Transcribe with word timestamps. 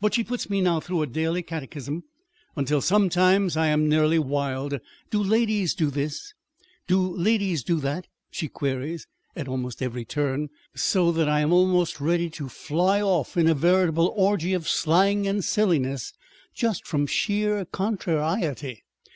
But 0.00 0.14
she 0.14 0.22
puts 0.22 0.48
me 0.48 0.60
now 0.60 0.78
through 0.78 1.02
a 1.02 1.08
daily 1.08 1.42
catechism 1.42 2.04
until 2.54 2.80
sometimes 2.80 3.56
I 3.56 3.66
am 3.66 3.88
nearly 3.88 4.16
wild. 4.16 4.78
'Do 5.10 5.20
ladies 5.20 5.74
do 5.74 5.90
this?' 5.90 6.34
'Do 6.86 7.16
ladies 7.16 7.64
do 7.64 7.80
that?' 7.80 8.06
she 8.30 8.46
queries 8.46 9.08
at 9.34 9.48
every 9.80 10.04
turn, 10.04 10.50
so 10.76 11.10
that 11.10 11.28
I 11.28 11.40
am 11.40 11.52
almost 11.52 12.00
ready 12.00 12.30
to 12.30 12.48
fly 12.48 13.02
off 13.02 13.36
into 13.36 13.50
a 13.50 13.54
veritable 13.56 14.12
orgy 14.16 14.54
of 14.54 14.68
slang 14.68 15.26
and 15.26 15.44
silliness, 15.44 16.12
just 16.54 16.86
from 16.86 17.08
sheer 17.08 17.64
contrariety. 17.64 18.84